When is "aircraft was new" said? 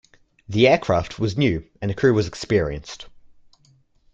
0.67-1.63